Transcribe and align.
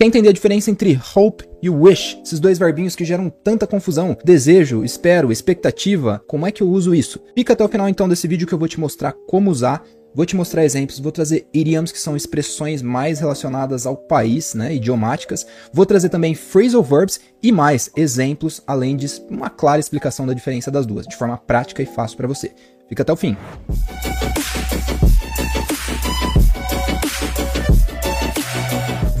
Quer 0.00 0.06
entender 0.06 0.28
a 0.28 0.32
diferença 0.32 0.70
entre 0.70 0.96
hope 1.16 1.44
e 1.60 1.68
wish? 1.68 2.20
Esses 2.24 2.38
dois 2.38 2.56
verbinhos 2.56 2.94
que 2.94 3.04
geram 3.04 3.28
tanta 3.28 3.66
confusão. 3.66 4.16
Desejo, 4.24 4.84
espero, 4.84 5.32
expectativa. 5.32 6.22
Como 6.28 6.46
é 6.46 6.52
que 6.52 6.62
eu 6.62 6.70
uso 6.70 6.94
isso? 6.94 7.20
Fica 7.34 7.52
até 7.52 7.64
o 7.64 7.68
final 7.68 7.88
então 7.88 8.08
desse 8.08 8.28
vídeo 8.28 8.46
que 8.46 8.54
eu 8.54 8.58
vou 8.58 8.68
te 8.68 8.78
mostrar 8.78 9.12
como 9.26 9.50
usar 9.50 9.82
Vou 10.14 10.24
te 10.24 10.34
mostrar 10.34 10.64
exemplos, 10.64 10.98
vou 10.98 11.12
trazer 11.12 11.46
idioms 11.52 11.92
que 11.92 12.00
são 12.00 12.16
expressões 12.16 12.80
mais 12.80 13.20
relacionadas 13.20 13.86
ao 13.86 13.94
país, 13.94 14.54
né, 14.54 14.74
idiomáticas. 14.74 15.46
Vou 15.72 15.84
trazer 15.84 16.08
também 16.08 16.34
phrasal 16.34 16.82
verbs 16.82 17.20
e 17.42 17.52
mais 17.52 17.90
exemplos, 17.94 18.62
além 18.66 18.96
de 18.96 19.06
uma 19.28 19.50
clara 19.50 19.78
explicação 19.78 20.26
da 20.26 20.32
diferença 20.32 20.70
das 20.70 20.86
duas, 20.86 21.06
de 21.06 21.14
forma 21.14 21.36
prática 21.36 21.82
e 21.82 21.86
fácil 21.86 22.16
para 22.16 22.26
você. 22.26 22.52
Fica 22.88 23.02
até 23.02 23.12
o 23.12 23.16
fim. 23.16 23.36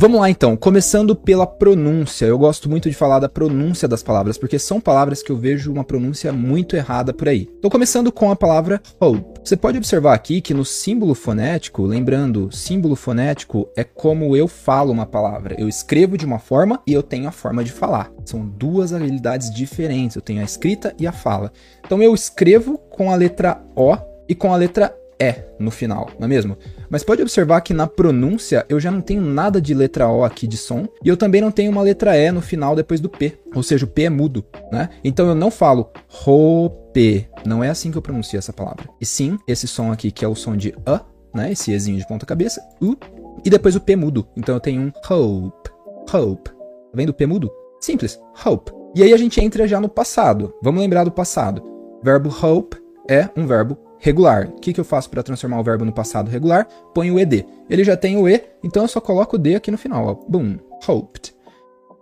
Vamos 0.00 0.20
lá 0.20 0.30
então, 0.30 0.56
começando 0.56 1.16
pela 1.16 1.44
pronúncia. 1.44 2.24
Eu 2.24 2.38
gosto 2.38 2.70
muito 2.70 2.88
de 2.88 2.94
falar 2.94 3.18
da 3.18 3.28
pronúncia 3.28 3.88
das 3.88 4.00
palavras, 4.00 4.38
porque 4.38 4.56
são 4.56 4.80
palavras 4.80 5.24
que 5.24 5.32
eu 5.32 5.36
vejo 5.36 5.72
uma 5.72 5.82
pronúncia 5.82 6.32
muito 6.32 6.76
errada 6.76 7.12
por 7.12 7.28
aí. 7.28 7.48
Estou 7.52 7.68
começando 7.68 8.12
com 8.12 8.30
a 8.30 8.36
palavra 8.36 8.80
hope. 9.00 9.40
Você 9.42 9.56
pode 9.56 9.76
observar 9.76 10.14
aqui 10.14 10.40
que 10.40 10.54
no 10.54 10.64
símbolo 10.64 11.16
fonético, 11.16 11.82
lembrando, 11.82 12.48
símbolo 12.52 12.94
fonético 12.94 13.68
é 13.76 13.82
como 13.82 14.36
eu 14.36 14.46
falo 14.46 14.92
uma 14.92 15.04
palavra. 15.04 15.56
Eu 15.58 15.68
escrevo 15.68 16.16
de 16.16 16.24
uma 16.24 16.38
forma 16.38 16.80
e 16.86 16.92
eu 16.92 17.02
tenho 17.02 17.26
a 17.26 17.32
forma 17.32 17.64
de 17.64 17.72
falar. 17.72 18.08
São 18.24 18.46
duas 18.46 18.92
habilidades 18.92 19.52
diferentes, 19.52 20.14
eu 20.14 20.22
tenho 20.22 20.40
a 20.40 20.44
escrita 20.44 20.94
e 20.96 21.08
a 21.08 21.12
fala. 21.12 21.50
Então 21.84 22.00
eu 22.00 22.14
escrevo 22.14 22.78
com 22.78 23.10
a 23.10 23.16
letra 23.16 23.60
O 23.74 23.96
e 24.28 24.34
com 24.36 24.52
a 24.52 24.56
letra 24.56 24.94
E 25.20 25.34
no 25.58 25.70
final, 25.70 26.10
não 26.18 26.26
é 26.26 26.28
mesmo? 26.28 26.56
Mas 26.88 27.02
pode 27.02 27.20
observar 27.20 27.60
que 27.60 27.74
na 27.74 27.86
pronúncia 27.86 28.64
eu 28.68 28.78
já 28.78 28.90
não 28.90 29.00
tenho 29.00 29.20
nada 29.20 29.60
de 29.60 29.74
letra 29.74 30.08
O 30.08 30.24
aqui 30.24 30.46
de 30.46 30.56
som 30.56 30.86
e 31.04 31.08
eu 31.08 31.16
também 31.16 31.40
não 31.40 31.50
tenho 31.50 31.72
uma 31.72 31.82
letra 31.82 32.16
E 32.16 32.30
no 32.30 32.40
final 32.40 32.76
depois 32.76 33.00
do 33.00 33.08
P, 33.08 33.36
ou 33.54 33.62
seja, 33.62 33.84
o 33.84 33.88
P 33.88 34.04
é 34.04 34.10
mudo, 34.10 34.44
né? 34.70 34.88
Então 35.02 35.26
eu 35.26 35.34
não 35.34 35.50
falo 35.50 35.90
roupe, 36.08 37.28
não 37.44 37.64
é 37.64 37.68
assim 37.68 37.90
que 37.90 37.98
eu 37.98 38.02
pronuncio 38.02 38.38
essa 38.38 38.52
palavra. 38.52 38.88
E 39.00 39.06
sim, 39.06 39.36
esse 39.46 39.66
som 39.66 39.90
aqui 39.90 40.10
que 40.10 40.24
é 40.24 40.28
o 40.28 40.36
som 40.36 40.56
de 40.56 40.74
A, 40.86 41.00
né? 41.34 41.50
Esse 41.52 41.72
Ezinho 41.72 41.98
de 41.98 42.06
ponta 42.06 42.24
cabeça, 42.24 42.60
U, 42.80 42.96
e 43.44 43.50
depois 43.50 43.74
o 43.74 43.80
P 43.80 43.96
mudo. 43.96 44.26
Então 44.36 44.54
eu 44.54 44.60
tenho 44.60 44.82
um 44.82 44.92
hope, 45.12 45.70
hope. 46.12 46.50
Tá 46.50 46.94
vendo 46.94 47.10
o 47.10 47.14
P 47.14 47.26
mudo? 47.26 47.50
Simples, 47.80 48.18
hope. 48.44 48.72
E 48.94 49.02
aí 49.02 49.12
a 49.12 49.16
gente 49.16 49.40
entra 49.40 49.66
já 49.68 49.80
no 49.80 49.88
passado. 49.88 50.54
Vamos 50.62 50.80
lembrar 50.80 51.04
do 51.04 51.10
passado. 51.10 51.62
Verbo 52.02 52.30
hope 52.30 52.76
é 53.08 53.28
um 53.36 53.46
verbo 53.46 53.87
regular. 53.98 54.48
O 54.48 54.60
que, 54.60 54.72
que 54.72 54.80
eu 54.80 54.84
faço 54.84 55.10
para 55.10 55.22
transformar 55.22 55.60
o 55.60 55.64
verbo 55.64 55.84
no 55.84 55.92
passado 55.92 56.30
regular? 56.30 56.66
Ponho 56.94 57.14
o 57.14 57.18
ed. 57.18 57.46
Ele 57.68 57.84
já 57.84 57.96
tem 57.96 58.16
o 58.16 58.28
e, 58.28 58.42
então 58.62 58.82
eu 58.82 58.88
só 58.88 59.00
coloco 59.00 59.36
o 59.36 59.38
d 59.38 59.54
aqui 59.54 59.70
no 59.70 59.78
final. 59.78 60.24
Boom. 60.28 60.58
Hoped. 60.86 61.34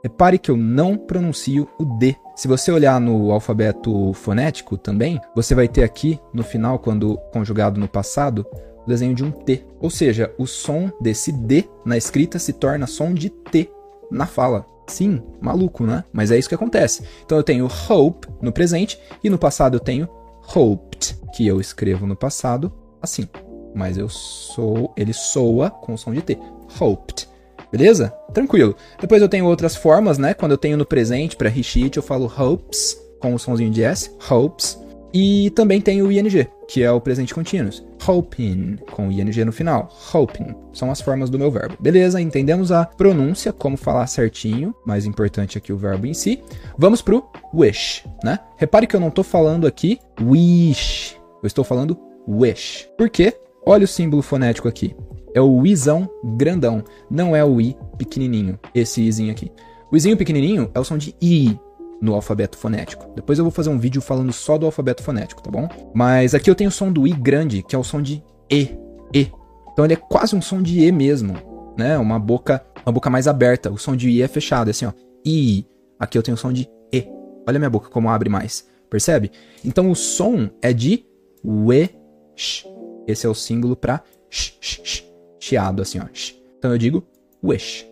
Repare 0.07 0.39
que 0.39 0.53
eu 0.53 0.57
não 0.57 0.97
pronuncio 0.97 1.69
o 1.81 1.85
D. 1.85 2.15
Se 2.37 2.47
você 2.47 2.71
olhar 2.71 3.01
no 3.01 3.33
alfabeto 3.33 4.13
fonético 4.13 4.77
também, 4.77 5.21
você 5.35 5.53
vai 5.53 5.67
ter 5.67 5.83
aqui 5.83 6.21
no 6.33 6.45
final, 6.45 6.79
quando 6.79 7.19
conjugado 7.33 7.81
no 7.81 7.89
passado, 7.89 8.47
o 8.85 8.89
desenho 8.89 9.17
de 9.17 9.25
um 9.25 9.33
T. 9.33 9.67
Ou 9.81 9.91
seja, 9.91 10.33
o 10.39 10.47
som 10.47 10.93
desse 11.01 11.33
D 11.33 11.65
na 11.85 11.97
escrita 11.97 12.39
se 12.39 12.53
torna 12.53 12.87
som 12.87 13.13
de 13.13 13.31
T 13.31 13.69
na 14.09 14.27
fala. 14.27 14.65
Sim, 14.87 15.21
maluco, 15.41 15.85
né? 15.85 16.05
Mas 16.13 16.31
é 16.31 16.39
isso 16.39 16.49
que 16.49 16.55
acontece. 16.55 17.03
Então 17.25 17.37
eu 17.37 17.43
tenho 17.43 17.67
hope 17.67 18.29
no 18.41 18.53
presente 18.53 19.01
e 19.25 19.29
no 19.29 19.37
passado 19.37 19.75
eu 19.75 19.81
tenho 19.81 20.09
hoped, 20.55 21.17
que 21.35 21.47
eu 21.47 21.61
escrevo 21.61 22.07
no 22.07 22.17
passado 22.17 22.73
assim, 23.03 23.29
mas 23.75 23.97
eu 23.97 24.09
sou, 24.09 24.93
ele 24.97 25.13
soa 25.13 25.71
com 25.71 25.95
o 25.95 25.99
som 25.99 26.13
de 26.13 26.23
T. 26.23 26.39
Hoped. 26.81 27.29
Beleza? 27.71 28.09
Tranquilo. 28.33 28.75
Depois 29.01 29.21
eu 29.21 29.29
tenho 29.29 29.47
outras 29.47 29.77
formas, 29.77 30.19
né? 30.19 30.35
Quando 30.35 30.53
eu 30.53 30.59
tenho 30.59 30.77
no 30.77 30.87
presente 30.87 31.37
para 31.37 31.49
he, 31.49 31.91
eu 31.95 32.03
falo 32.03 32.27
hopes 32.27 32.97
com 33.21 33.35
o 33.35 33.39
somzinho 33.39 33.71
de 33.71 33.83
S, 33.83 34.11
hopes. 34.31 34.79
E 35.19 35.49
também 35.53 35.81
tem 35.81 36.03
o 36.03 36.13
ing, 36.13 36.47
que 36.69 36.83
é 36.83 36.93
o 36.93 37.01
presente 37.01 37.35
contínuo. 37.35 37.73
Hoping, 38.07 38.77
com 38.93 39.11
ing 39.11 39.45
no 39.47 39.51
final. 39.51 39.91
Hoping. 40.13 40.55
São 40.75 40.91
as 40.91 41.01
formas 41.01 41.31
do 41.31 41.39
meu 41.39 41.51
verbo. 41.51 41.75
Beleza, 41.81 42.21
entendemos 42.21 42.71
a 42.71 42.85
pronúncia, 42.85 43.51
como 43.51 43.79
falar 43.79 44.07
certinho. 44.09 44.75
Mais 44.85 45.07
importante 45.07 45.57
aqui 45.57 45.73
o 45.73 45.79
verbo 45.79 46.07
em 46.07 46.13
si. 46.13 46.43
Vamos 46.77 47.01
pro 47.01 47.25
wish, 47.55 48.05
né? 48.23 48.39
Repare 48.59 48.87
que 48.87 48.95
eu 48.95 49.01
não 49.01 49.09
estou 49.09 49.25
falando 49.25 49.67
aqui 49.67 49.99
wish. 50.21 51.17
Eu 51.43 51.47
estou 51.47 51.65
falando 51.65 51.99
wish. 52.29 52.87
Por 52.99 53.09
quê? 53.09 53.33
Olha 53.65 53.87
o 53.87 53.89
símbolo 53.89 54.21
fonético 54.21 54.69
aqui. 54.69 54.95
É 55.35 55.41
o 55.41 55.67
izão 55.67 56.11
grandão, 56.37 56.85
não 57.11 57.35
é 57.35 57.43
o 57.43 57.59
i 57.59 57.75
pequenininho, 57.97 58.59
esse 58.75 59.01
izinho 59.01 59.33
aqui. 59.33 59.51
O 59.91 59.97
izinho 59.97 60.17
pequenininho 60.17 60.71
é 60.75 60.81
o 60.81 60.85
som 60.85 60.99
de 60.99 61.15
i, 61.23 61.59
no 62.01 62.15
alfabeto 62.15 62.57
fonético. 62.57 63.11
Depois 63.15 63.39
eu 63.39 63.45
vou 63.45 63.51
fazer 63.51 63.71
um 63.71 63.79
vídeo 63.79 64.01
falando 64.01 64.33
só 64.33 64.59
do 64.59 64.67
alfabeto 64.67 65.03
fonético, 65.03 65.43
tá 65.43 65.51
bom? 65.51 65.69
Mas 65.95 66.35
aqui 66.35 66.51
eu 66.51 66.55
tenho 66.55 66.69
o 66.69 66.73
som 66.73 66.93
do 66.93 67.07
I 67.07 67.13
grande, 67.13 67.63
que 67.63 67.75
é 67.75 67.79
o 67.79 67.85
som 67.85 68.03
de 68.03 68.23
E, 68.51 68.77
E. 69.15 69.31
Então 69.73 69.85
ele 69.85 69.95
é 69.95 69.97
quase 69.97 70.35
um 70.35 70.43
som 70.43 70.63
de 70.63 70.85
E 70.85 70.93
mesmo, 70.93 71.35
né? 71.77 71.99
Uma 71.99 72.19
boca, 72.19 72.65
uma 72.85 72.93
boca 72.93 73.11
mais 73.11 73.27
aberta. 73.27 73.71
O 73.71 73.79
som 73.79 73.97
de 73.97 74.09
I 74.09 74.23
é 74.23 74.29
fechado, 74.29 74.69
é 74.69 74.71
assim, 74.71 74.87
ó. 74.87 74.93
I. 75.25 75.67
Aqui 75.99 76.17
eu 76.17 76.23
tenho 76.23 76.35
o 76.35 76.39
som 76.39 76.53
de 76.53 76.69
E. 76.93 77.07
Olha 77.47 77.59
minha 77.59 77.71
boca 77.71 77.89
como 77.89 78.09
abre 78.09 78.29
mais. 78.29 78.67
Percebe? 78.91 79.31
Então 79.65 79.91
o 79.91 79.95
som 79.95 80.49
é 80.63 80.73
de 80.73 81.05
we, 81.45 81.91
sh. 82.35 82.67
Esse 83.07 83.27
é 83.27 83.29
o 83.29 83.35
símbolo 83.35 83.77
para 83.77 84.03
sh, 84.31 84.59
sh, 84.61 84.81
sh, 84.83 85.05
chiado 85.39 85.83
assim, 85.83 85.99
ó. 86.01 86.07
Sh. 86.13 86.35
Então 86.59 86.73
eu 86.73 86.79
digo 86.79 87.07
wish. 87.43 87.87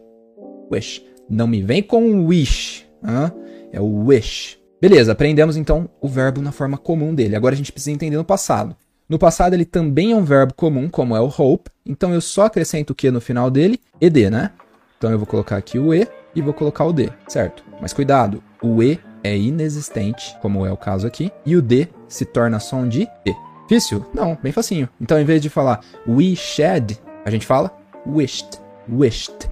Wish. 0.71 1.05
Não 1.29 1.47
me 1.47 1.63
vem 1.63 1.83
com 1.83 2.27
wish. 2.27 2.87
Hein? 3.03 3.44
É 3.75 3.81
o 3.81 4.07
wish. 4.07 4.57
Beleza, 4.81 5.11
aprendemos 5.11 5.57
então 5.57 5.91
o 6.01 6.07
verbo 6.07 6.41
na 6.41 6.53
forma 6.53 6.79
comum 6.79 7.13
dele. 7.13 7.35
Agora 7.35 7.55
a 7.55 7.57
gente 7.57 7.73
precisa 7.73 7.91
entender 7.91 8.17
no 8.17 8.25
passado. 8.25 8.77
No 9.09 9.19
passado 9.19 9.53
ele 9.53 9.65
também 9.65 10.13
é 10.13 10.17
um 10.17 10.25
verbo 10.25 10.55
comum, 10.55 10.89
como 10.89 11.17
é 11.17 11.21
o 11.21 11.27
hope. 11.27 11.71
Então 11.85 12.15
eu 12.15 12.21
só 12.21 12.45
acrescento 12.45 12.91
o 12.91 12.95
que 12.95 13.11
no 13.11 13.21
final 13.21 13.51
dele? 13.51 13.81
ed, 14.01 14.31
né? 14.31 14.53
Então 14.97 15.11
eu 15.11 15.19
vou 15.19 15.27
colocar 15.27 15.57
aqui 15.57 15.77
o 15.77 15.93
e 15.93 16.07
e 16.37 16.41
vou 16.41 16.55
colocar 16.55 16.85
o 16.85 16.93
d, 16.93 17.11
certo? 17.27 17.65
Mas 17.81 17.93
cuidado, 17.93 18.43
o 18.63 18.81
e 18.81 19.01
é 19.25 19.37
inexistente, 19.37 20.37
como 20.41 20.65
é 20.65 20.71
o 20.71 20.77
caso 20.77 21.07
aqui, 21.07 21.33
e 21.45 21.57
o 21.57 21.63
d 21.63 21.89
se 22.07 22.25
torna 22.25 22.61
som 22.61 22.87
de 22.87 23.09
e. 23.27 23.35
Difícil? 23.69 24.07
Não, 24.15 24.39
bem 24.41 24.53
facinho. 24.53 24.89
Então 25.01 25.19
em 25.19 25.25
vez 25.25 25.43
de 25.43 25.51
falar 25.51 25.81
we 26.07 26.37
shed, 26.37 26.97
a 27.25 27.31
gente 27.31 27.45
fala 27.45 27.77
wished, 28.07 28.61
wished, 28.89 29.49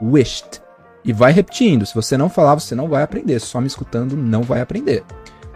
wished. 0.00 0.63
E 1.04 1.12
vai 1.12 1.32
repetindo. 1.32 1.84
Se 1.84 1.94
você 1.94 2.16
não 2.16 2.30
falar, 2.30 2.54
você 2.54 2.74
não 2.74 2.88
vai 2.88 3.02
aprender. 3.02 3.38
Só 3.40 3.60
me 3.60 3.66
escutando, 3.66 4.16
não 4.16 4.42
vai 4.42 4.60
aprender. 4.60 5.04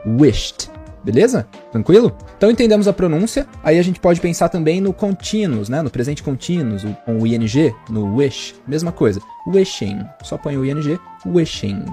Wished. 0.06 0.69
Beleza? 1.04 1.47
Tranquilo? 1.70 2.14
Então 2.36 2.50
entendemos 2.50 2.88
a 2.88 2.92
pronúncia. 2.92 3.47
Aí 3.62 3.78
a 3.78 3.82
gente 3.82 4.00
pode 4.00 4.20
pensar 4.20 4.48
também 4.48 4.81
no 4.81 4.92
continuous, 4.92 5.69
né? 5.69 5.81
No 5.81 5.91
presente 5.91 6.22
continuous, 6.22 6.84
com 7.04 7.19
o 7.19 7.26
ing, 7.26 7.75
no 7.88 8.16
wish. 8.16 8.54
Mesma 8.66 8.92
coisa. 8.92 9.20
Wishing. 9.47 10.00
Só 10.22 10.37
põe 10.37 10.56
o 10.56 10.66
ing. 10.66 10.98
Wishing. 11.25 11.84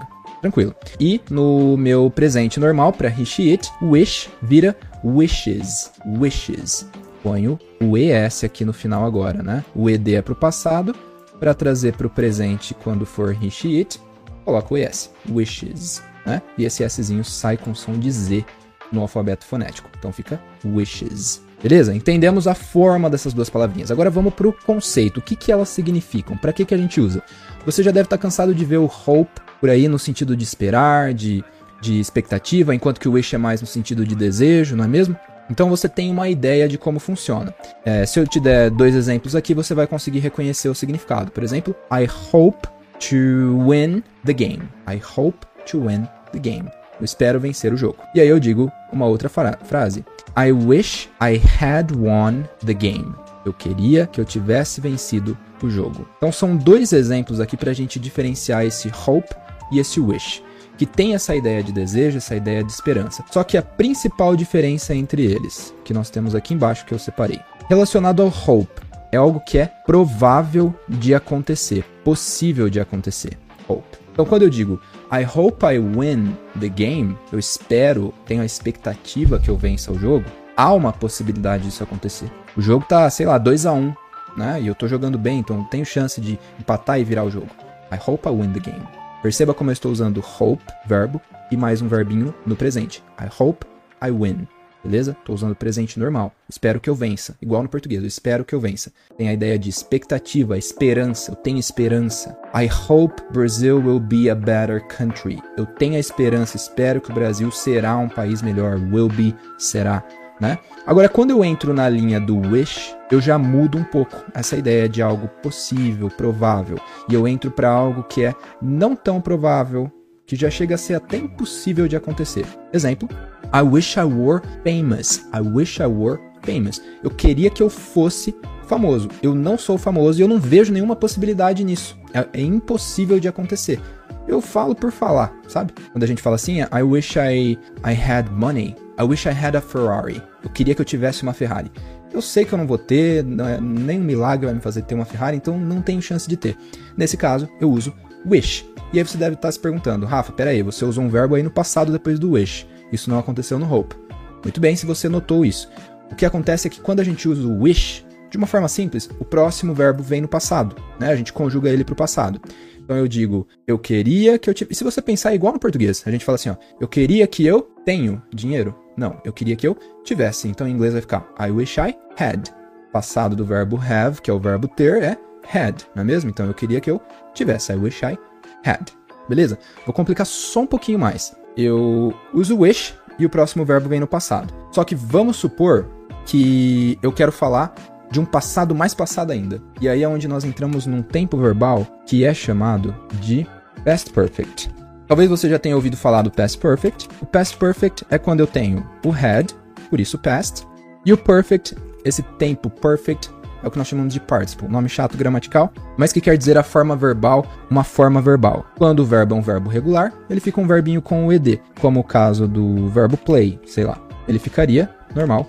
Tranquilo. 0.42 0.76
E 1.00 1.22
no 1.30 1.78
meu 1.78 2.12
presente 2.12 2.60
normal, 2.60 2.92
para 2.94 3.10
he, 3.10 3.26
she, 3.26 3.52
it, 3.52 3.72
wish 3.82 4.30
vira 4.42 4.76
wishes. 5.04 5.92
Wishes. 6.06 6.88
Ponho 7.24 7.60
o 7.82 7.98
es 7.98 8.44
aqui 8.44 8.64
no 8.64 8.74
final 8.74 9.04
agora, 9.04 9.42
né? 9.42 9.64
O 9.74 9.90
ed 9.90 10.14
é 10.14 10.22
pro 10.22 10.36
passado 10.36 10.96
para 11.40 11.54
trazer 11.54 11.96
para 11.96 12.08
o 12.08 12.10
presente 12.10 12.74
quando 12.74 13.06
for 13.06 13.32
he, 13.32 13.78
it, 13.78 14.00
coloca 14.44 14.74
o 14.74 14.78
es, 14.78 15.12
wishes, 15.30 16.02
né? 16.26 16.42
E 16.58 16.66
esse 16.66 16.88
szinho 16.90 17.24
sai 17.24 17.58
com 17.58 17.74
som 17.76 17.94
de 17.94 18.12
z 18.12 18.46
no 18.92 19.02
alfabeto 19.02 19.46
fonético. 19.46 19.90
Então 19.98 20.12
fica 20.12 20.40
wishes. 20.64 21.44
Beleza? 21.62 21.96
Entendemos 21.96 22.48
a 22.48 22.54
forma 22.54 23.10
dessas 23.10 23.34
duas 23.34 23.50
palavrinhas. 23.50 23.90
Agora 23.90 24.10
vamos 24.10 24.34
para 24.34 24.48
o 24.48 24.54
conceito. 24.54 25.18
O 25.18 25.22
que, 25.22 25.36
que 25.36 25.52
elas 25.52 25.70
significam? 25.70 26.38
Para 26.38 26.54
que, 26.54 26.66
que 26.66 26.74
a 26.74 26.78
gente 26.78 27.02
usa? 27.02 27.24
Você 27.66 27.82
já 27.82 27.92
deve 27.92 28.06
estar 28.06 28.18
tá 28.18 28.22
cansado 28.22 28.54
de 28.54 28.64
ver 28.64 28.78
o 28.78 28.86
hope 28.86 29.42
por 29.60 29.70
aí 29.70 29.88
no 29.88 29.98
sentido 29.98 30.36
de 30.36 30.44
esperar, 30.44 31.14
de, 31.14 31.44
de 31.82 32.00
expectativa, 32.00 32.76
enquanto 32.76 33.00
que 33.00 33.08
o 33.08 33.14
wish 33.14 33.34
é 33.34 33.38
mais 33.38 33.62
no 33.62 33.68
sentido 33.68 34.06
de 34.06 34.16
desejo, 34.16 34.76
não 34.76 34.84
é 34.84 34.88
mesmo? 34.88 35.18
Então 35.50 35.70
você 35.70 35.88
tem 35.88 36.12
uma 36.12 36.28
ideia 36.28 36.68
de 36.68 36.78
como 36.78 37.00
funciona. 37.00 37.54
É, 37.84 38.06
se 38.06 38.20
eu 38.20 38.28
te 38.28 38.40
der 38.40 38.70
dois 38.70 38.96
exemplos 38.96 39.36
aqui, 39.36 39.54
você 39.54 39.74
vai 39.74 39.88
conseguir 39.88 40.20
reconhecer 40.20 40.70
o 40.70 40.76
significado. 40.76 41.32
Por 41.32 41.44
exemplo, 41.44 41.76
I 41.92 42.08
hope 42.32 42.68
to 43.00 43.70
win 43.70 44.04
the 44.26 44.34
game. 44.34 44.64
I 44.88 45.02
hope 45.16 45.46
to 45.72 45.88
win 45.88 46.08
the 46.32 46.40
game. 46.40 46.70
Eu 47.00 47.06
espero 47.06 47.40
vencer 47.40 47.74
o 47.74 47.78
jogo. 47.78 47.98
E 48.14 48.22
aí 48.22 48.28
eu 48.28 48.40
digo 48.40 48.72
uma 48.92 49.06
outra 49.06 49.30
frase. 49.30 50.06
I 50.38 50.52
wish 50.52 51.10
I 51.22 51.42
had 51.62 51.92
won 51.92 52.44
the 52.66 52.74
game. 52.74 53.14
Eu 53.46 53.54
queria 53.54 54.08
que 54.08 54.20
eu 54.20 54.26
tivesse 54.26 54.82
vencido 54.82 55.38
o 55.62 55.70
jogo. 55.70 56.08
Então 56.18 56.32
são 56.32 56.56
dois 56.56 56.94
exemplos 56.94 57.40
aqui 57.40 57.56
para 57.56 57.72
a 57.72 57.74
gente 57.74 58.00
diferenciar 58.00 58.66
esse 58.66 58.92
hope 59.06 59.30
e 59.72 59.80
esse 59.80 60.00
wish 60.00 60.42
que 60.78 60.86
tem 60.86 61.14
essa 61.16 61.36
ideia 61.36 61.64
de 61.64 61.72
desejo, 61.72 62.18
essa 62.18 62.36
ideia 62.36 62.64
de 62.64 62.72
esperança. 62.72 63.24
Só 63.32 63.44
que 63.44 63.58
a 63.58 63.62
principal 63.62 64.36
diferença 64.36 64.94
entre 64.94 65.26
eles, 65.26 65.74
que 65.84 65.94
nós 65.94 66.10
temos 66.10 66.36
aqui 66.36 66.54
embaixo 66.54 66.86
que 66.86 66.94
eu 66.94 67.00
separei, 67.00 67.40
relacionado 67.70 68.22
ao 68.22 68.28
hope, 68.28 68.82
é 69.12 69.18
algo 69.18 69.40
que 69.40 69.58
é 69.58 69.66
provável 69.86 70.74
de 70.88 71.16
acontecer, 71.16 71.86
possível 72.04 72.70
de 72.70 72.80
acontecer. 72.80 73.38
Hope. 73.68 73.98
Então, 74.12 74.26
quando 74.26 74.44
eu 74.44 74.50
digo 74.50 74.80
I 75.12 75.26
hope 75.26 75.66
I 75.66 75.80
win 75.80 76.36
the 76.60 76.70
game, 76.70 77.18
eu 77.32 77.40
espero, 77.40 78.14
tenho 78.26 78.42
a 78.42 78.46
expectativa 78.46 79.40
que 79.40 79.50
eu 79.50 79.58
vença 79.58 79.92
o 79.92 80.00
jogo, 80.00 80.26
há 80.56 80.74
uma 80.74 80.92
possibilidade 80.92 81.66
disso 81.66 81.84
acontecer. 81.84 82.32
O 82.56 82.62
jogo 82.62 82.86
tá, 82.88 83.10
sei 83.10 83.26
lá, 83.26 83.38
2 83.38 83.66
a 83.66 83.74
1 83.74 83.78
um, 83.78 83.94
né? 84.38 84.62
E 84.62 84.68
eu 84.68 84.76
tô 84.76 84.88
jogando 84.88 85.18
bem, 85.18 85.40
então 85.40 85.64
tenho 85.66 85.86
chance 85.86 86.20
de 86.20 86.40
empatar 86.60 87.00
e 87.00 87.04
virar 87.04 87.24
o 87.24 87.32
jogo. 87.32 87.50
I 87.92 88.00
hope 88.06 88.28
I 88.28 88.32
win 88.32 88.52
the 88.54 88.60
game. 88.60 89.05
Perceba 89.26 89.56
como 89.56 89.72
eu 89.72 89.74
estou 89.74 89.92
usando 89.92 90.24
hope, 90.40 90.64
verbo, 90.86 91.20
e 91.50 91.58
mais 91.58 91.82
um 91.82 91.88
verbinho 91.88 92.32
no 92.46 92.56
presente. 92.56 93.04
I 93.20 93.28
hope 93.40 93.66
I 94.00 94.12
win. 94.12 94.48
Beleza? 94.84 95.18
Estou 95.20 95.34
usando 95.34 95.56
presente 95.56 96.00
normal. 96.00 96.32
Espero 96.48 96.80
que 96.80 96.88
eu 96.88 96.94
vença. 96.94 97.36
Igual 97.42 97.64
no 97.64 97.70
português, 97.70 98.04
eu 98.04 98.08
espero 98.08 98.46
que 98.46 98.54
eu 98.54 98.60
vença. 98.60 98.94
Tem 99.18 99.28
a 99.28 99.34
ideia 99.34 99.58
de 99.58 99.68
expectativa, 99.68 100.60
esperança. 100.60 101.32
Eu 101.32 101.36
tenho 101.38 101.58
esperança. 101.58 102.38
I 102.54 102.70
hope 102.88 103.20
Brazil 103.34 103.78
will 103.78 104.00
be 104.00 104.30
a 104.30 104.36
better 104.36 104.88
country. 104.96 105.42
Eu 105.58 105.66
tenho 105.66 105.96
a 105.96 106.00
esperança, 106.00 106.56
espero 106.56 107.02
que 107.02 107.10
o 107.10 107.16
Brasil 107.16 107.50
será 107.50 107.98
um 107.98 108.08
país 108.08 108.44
melhor. 108.44 108.76
Will 108.76 109.10
be, 109.10 109.36
será 109.58 110.04
né? 110.40 110.58
Agora, 110.86 111.10
quando 111.10 111.32
eu 111.32 111.44
entro 111.44 111.74
na 111.74 111.88
linha 111.90 112.20
do 112.20 112.38
wish, 112.38 112.96
eu 113.12 113.22
já 113.22 113.38
mudo 113.38 113.78
um 113.78 113.84
pouco 113.84 114.24
essa 114.34 114.56
ideia 114.56 114.88
de 114.90 115.02
algo 115.02 115.28
possível, 115.42 116.10
provável, 116.10 116.78
e 117.10 117.14
eu 117.14 117.28
entro 117.28 117.52
para 117.52 117.70
algo 117.70 118.04
que 118.04 118.24
é 118.24 118.34
não 118.62 118.96
tão 118.96 119.22
provável, 119.22 119.92
que 120.26 120.36
já 120.36 120.50
chega 120.50 120.76
a 120.76 120.78
ser 120.78 120.96
até 120.96 121.18
impossível 121.18 121.88
de 121.88 121.96
acontecer. 121.96 122.46
Exemplo: 122.74 123.08
I 123.54 123.62
wish 123.62 123.98
I 123.98 124.04
were 124.04 124.42
famous. 124.64 125.26
I 125.34 125.40
wish 125.40 125.80
I 125.80 125.86
were 125.86 126.20
famous. 126.42 126.82
Eu 127.04 127.12
queria 127.12 127.50
que 127.50 127.62
eu 127.62 127.70
fosse 127.70 128.36
famoso. 128.66 129.10
Eu 129.22 129.36
não 129.36 129.58
sou 129.58 129.78
famoso 129.78 130.20
e 130.20 130.24
eu 130.24 130.28
não 130.28 130.40
vejo 130.40 130.74
nenhuma 130.74 130.96
possibilidade 130.96 131.64
nisso. 131.64 131.98
É, 132.14 132.40
é 132.40 132.42
impossível 132.42 133.20
de 133.20 133.28
acontecer. 133.28 133.80
Eu 134.28 134.42
falo 134.42 134.76
por 134.76 134.92
falar, 134.92 135.34
sabe? 135.48 135.74
Quando 135.92 136.04
a 136.04 136.08
gente 136.08 136.22
fala 136.22 136.36
assim, 136.36 136.62
I 136.62 136.82
wish 136.82 137.16
I, 137.18 137.60
I 137.86 137.94
had 137.94 138.30
money. 138.32 138.76
I 139.00 139.04
wish 139.04 139.28
I 139.28 139.32
had 139.32 139.56
a 139.56 139.62
Ferrari. 139.62 140.22
Eu 140.44 140.50
queria 140.50 140.74
que 140.74 140.82
eu 140.82 140.86
tivesse 140.86 141.24
uma 141.24 141.34
Ferrari. 141.34 141.72
Eu 142.12 142.22
sei 142.22 142.46
que 142.46 142.54
eu 142.54 142.58
não 142.58 142.66
vou 142.66 142.78
ter, 142.78 143.24
não 143.24 143.48
é, 143.48 143.60
nem 143.60 144.00
um 144.00 144.04
milagre 144.04 144.46
vai 144.46 144.56
me 144.56 144.62
fazer 144.62 144.84
ter 144.84 144.96
uma 144.96 145.06
Ferrari, 145.06 145.36
então 145.36 145.58
não 145.58 145.82
tenho 145.82 146.02
chance 146.02 146.28
de 146.28 146.38
ter. 146.38 146.58
Nesse 146.96 147.18
caso, 147.18 147.48
eu 147.60 147.70
uso 147.70 147.94
wish. 148.26 148.66
E 148.94 148.98
aí 148.98 149.06
você 149.06 149.18
deve 149.18 149.36
estar 149.36 149.52
se 149.52 149.60
perguntando, 149.60 150.06
Rafa, 150.06 150.32
peraí, 150.32 150.64
você 150.64 150.86
usou 150.86 151.04
um 151.04 151.10
verbo 151.10 151.36
aí 151.36 151.44
no 151.44 151.52
passado 151.52 151.92
depois 151.92 152.18
do 152.18 152.32
wish. 152.32 152.66
Isso 152.92 153.10
não 153.10 153.20
aconteceu 153.20 153.60
no 153.60 153.72
hope. 153.72 153.96
Muito 154.44 154.62
bem, 154.62 154.76
se 154.76 154.86
você 154.86 155.10
notou 155.10 155.46
isso. 155.46 155.70
O 156.10 156.16
que 156.16 156.26
acontece 156.26 156.68
é 156.68 156.72
que 156.72 156.80
quando 156.80 157.02
a 157.02 157.04
gente 157.04 157.28
usa 157.28 157.46
o 157.46 157.64
wish, 157.64 158.05
de 158.36 158.38
uma 158.38 158.48
forma 158.48 158.68
simples, 158.68 159.10
o 159.18 159.24
próximo 159.24 159.74
verbo 159.74 160.04
vem 160.04 160.20
no 160.20 160.28
passado, 160.28 160.76
né? 161.00 161.10
A 161.10 161.16
gente 161.16 161.32
conjuga 161.32 161.70
ele 161.70 161.86
para 161.86 161.94
o 161.94 161.96
passado. 161.96 162.42
Então 162.84 162.98
eu 162.98 163.08
digo, 163.08 163.48
eu 163.66 163.80
queria 163.80 164.38
que 164.38 164.50
eu 164.50 164.54
tivesse. 164.54 164.80
Se 164.80 164.84
você 164.84 165.02
pensar 165.02 165.34
igual 165.34 165.54
no 165.54 165.60
português, 165.60 166.04
a 166.06 166.12
gente 166.12 166.26
fala 166.26 166.36
assim, 166.36 166.50
ó, 166.50 166.56
eu 166.80 166.88
queria 166.88 167.26
que 167.28 167.46
eu 167.46 167.62
tenho 167.86 168.22
dinheiro. 168.34 168.76
Não, 168.98 169.20
eu 169.24 169.32
queria 169.32 169.56
que 169.56 169.66
eu 169.66 169.78
tivesse. 170.04 170.50
Então 170.50 170.68
em 170.68 170.72
inglês 170.72 170.92
vai 170.92 171.02
ficar 171.02 171.26
I 171.40 171.50
wish 171.50 171.80
I 171.80 171.96
had. 172.18 172.50
Passado 172.92 173.38
do 173.38 173.46
verbo 173.46 173.78
have, 173.78 174.22
que 174.22 174.30
é 174.30 174.34
o 174.34 174.40
verbo 174.40 174.68
ter, 174.68 175.02
é 175.02 175.18
had, 175.54 175.84
não 175.96 176.02
é 176.02 176.06
mesmo? 176.06 176.30
Então 176.30 176.46
eu 176.46 176.54
queria 176.54 176.82
que 176.82 176.92
eu 176.92 177.02
tivesse. 177.34 177.72
I 177.72 177.76
wish 177.78 178.04
I 178.06 178.18
had. 178.66 178.92
Beleza? 179.30 179.58
Vou 179.86 179.94
complicar 179.94 180.26
só 180.26 180.62
um 180.62 180.68
pouquinho 180.68 181.00
mais. 181.00 181.34
Eu 181.56 182.14
uso 182.34 182.58
wish 182.60 182.94
e 183.18 183.26
o 183.26 183.30
próximo 183.30 183.64
verbo 183.64 183.88
vem 183.88 184.02
no 184.02 184.08
passado. 184.08 184.54
Só 184.72 184.84
que 184.84 184.94
vamos 184.94 185.38
supor 185.38 185.90
que 186.26 187.00
eu 187.02 187.14
quero 187.14 187.32
falar 187.32 187.74
de 188.12 188.20
um 188.20 188.26
passado 188.26 188.76
mais 188.76 188.94
passado 188.94 189.32
ainda. 189.32 189.62
E 189.80 189.90
aí 189.90 190.04
é 190.04 190.08
onde 190.08 190.28
nós 190.28 190.44
entramos 190.44 190.86
num 190.86 191.02
tempo 191.02 191.38
verbal 191.38 191.86
que 192.06 192.24
é 192.24 192.34
chamado 192.34 192.96
de 193.20 193.48
past 193.84 194.12
perfect. 194.12 194.70
Talvez 195.08 195.30
você 195.30 195.50
já 195.50 195.60
tenha 195.60 195.76
ouvido 195.76 195.96
falar 195.96 196.24
do 196.24 196.32
past 196.32 196.58
perfect. 196.58 197.08
O 197.22 197.26
past 197.26 197.58
perfect 197.58 198.06
é 198.10 198.18
quando 198.18 198.40
eu 198.40 198.48
tenho 198.48 198.86
o 199.06 199.12
had, 199.12 199.52
por 199.90 200.00
isso 200.00 200.18
past, 200.18 200.66
e 201.06 201.14
o 201.14 201.18
perfect, 201.18 201.76
esse 202.04 202.24
tempo 202.24 202.70
perfect, 202.70 203.30
é 203.64 203.68
o 203.68 203.72
que 203.72 203.78
nós 203.78 203.88
chamamos 203.88 204.14
de 204.14 204.20
participle, 204.20 204.68
nome 204.68 204.88
chato 204.88 205.18
gramatical, 205.18 205.72
mas 205.98 206.14
que 206.14 206.22
quer 206.22 206.38
dizer 206.38 206.58
a 206.58 206.64
forma 206.64 206.96
verbal, 206.96 207.46
uma 207.70 207.84
forma 207.84 208.22
verbal. 208.22 208.66
Quando 208.78 209.00
o 209.00 209.06
verbo 209.06 209.36
é 209.36 209.38
um 209.38 209.42
verbo 209.42 209.70
regular, 209.70 210.14
ele 210.30 210.40
fica 210.40 210.62
um 210.62 210.68
verbinho 210.68 211.02
com 211.02 211.26
o 211.26 211.34
ed, 211.34 211.62
como 211.80 212.00
o 212.00 212.04
caso 212.04 212.48
do 212.48 212.88
verbo 212.90 213.18
play, 213.18 213.60
sei 213.66 213.84
lá. 213.84 213.98
Ele 214.28 214.40
ficaria 214.40 214.90
normal, 215.16 215.48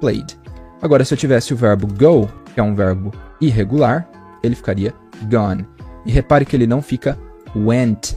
played. 0.00 0.38
Agora, 0.80 1.04
se 1.04 1.12
eu 1.12 1.18
tivesse 1.18 1.52
o 1.52 1.56
verbo 1.56 1.86
go, 1.86 2.28
que 2.54 2.60
é 2.60 2.62
um 2.62 2.74
verbo 2.74 3.12
irregular, 3.40 4.08
ele 4.42 4.54
ficaria 4.54 4.94
gone. 5.28 5.66
E 6.06 6.12
repare 6.12 6.44
que 6.44 6.54
ele 6.54 6.66
não 6.66 6.80
fica 6.80 7.18
went, 7.54 8.16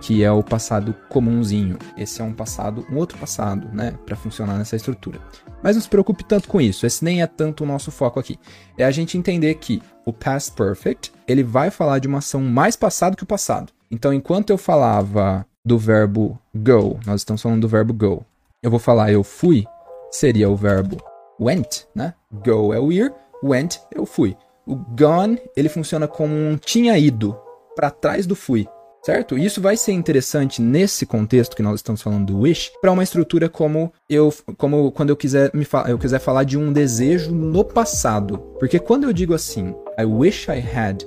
que 0.00 0.22
é 0.22 0.30
o 0.30 0.42
passado 0.42 0.94
comumzinho. 1.08 1.78
Esse 1.96 2.20
é 2.20 2.24
um 2.24 2.34
passado, 2.34 2.86
um 2.90 2.96
outro 2.96 3.16
passado, 3.16 3.68
né, 3.72 3.94
para 4.04 4.14
funcionar 4.14 4.58
nessa 4.58 4.76
estrutura. 4.76 5.20
Mas 5.62 5.76
não 5.76 5.82
se 5.82 5.88
preocupe 5.88 6.22
tanto 6.24 6.48
com 6.48 6.60
isso, 6.60 6.84
esse 6.84 7.02
nem 7.02 7.22
é 7.22 7.26
tanto 7.26 7.64
o 7.64 7.66
nosso 7.66 7.90
foco 7.90 8.20
aqui. 8.20 8.38
É 8.76 8.84
a 8.84 8.90
gente 8.90 9.16
entender 9.16 9.54
que 9.54 9.80
o 10.04 10.12
past 10.12 10.52
perfect, 10.52 11.12
ele 11.26 11.42
vai 11.42 11.70
falar 11.70 11.98
de 11.98 12.08
uma 12.08 12.18
ação 12.18 12.42
mais 12.42 12.76
passado 12.76 13.16
que 13.16 13.22
o 13.22 13.26
passado. 13.26 13.72
Então, 13.90 14.12
enquanto 14.12 14.50
eu 14.50 14.58
falava 14.58 15.46
do 15.64 15.78
verbo 15.78 16.38
go, 16.54 16.98
nós 17.06 17.20
estamos 17.20 17.40
falando 17.40 17.62
do 17.62 17.68
verbo 17.68 17.94
go. 17.94 18.26
Eu 18.62 18.70
vou 18.70 18.80
falar 18.80 19.12
eu 19.12 19.22
fui, 19.22 19.64
seria 20.10 20.50
o 20.50 20.56
verbo 20.56 20.96
went, 21.42 21.86
né? 21.94 22.14
Go 22.44 22.72
é 22.72 22.78
o 22.78 22.92
ir, 22.92 23.12
went 23.42 23.78
o 23.98 24.06
fui. 24.06 24.36
O 24.66 24.76
gone, 24.76 25.40
ele 25.56 25.68
funciona 25.68 26.06
como 26.06 26.34
um 26.34 26.56
tinha 26.56 26.96
ido, 26.96 27.36
para 27.74 27.90
trás 27.90 28.26
do 28.26 28.36
fui, 28.36 28.66
certo? 29.02 29.36
Isso 29.36 29.60
vai 29.60 29.76
ser 29.76 29.92
interessante 29.92 30.62
nesse 30.62 31.04
contexto 31.04 31.56
que 31.56 31.62
nós 31.62 31.76
estamos 31.76 32.00
falando 32.00 32.26
do 32.26 32.40
wish, 32.40 32.70
para 32.80 32.92
uma 32.92 33.02
estrutura 33.02 33.48
como 33.48 33.92
eu, 34.08 34.32
como 34.56 34.92
quando 34.92 35.10
eu 35.10 35.16
quiser 35.16 35.50
me 35.52 35.66
eu 35.88 35.98
quiser 35.98 36.20
falar 36.20 36.44
de 36.44 36.56
um 36.56 36.72
desejo 36.72 37.32
no 37.32 37.64
passado, 37.64 38.38
porque 38.58 38.78
quando 38.78 39.04
eu 39.04 39.12
digo 39.12 39.34
assim, 39.34 39.74
I 39.98 40.04
wish 40.04 40.48
I 40.48 40.60
had 40.60 41.04